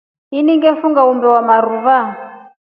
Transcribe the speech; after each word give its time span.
Ina 0.37 0.53
ngefunga 0.57 1.01
umbe 1.11 1.27
wa 1.33 1.41
marua. 1.47 1.97